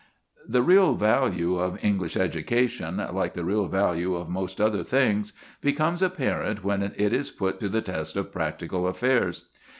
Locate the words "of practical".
8.15-8.87